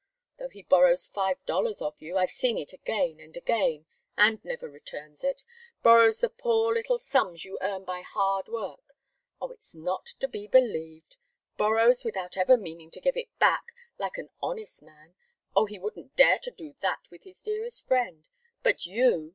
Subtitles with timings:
[0.39, 3.85] Though he borrows five dollars of you I've seen it again and again
[4.17, 5.45] and never returns it
[5.83, 8.95] borrows the poor little sums you earn by hard work!
[9.39, 11.17] Oh, it's not to be believed!
[11.55, 13.67] Borrows without ever meaning to give it back
[13.99, 15.13] like an honest man
[15.55, 18.27] oh, he wouldn't dare to do that with his dearest friend.
[18.63, 19.29] But you!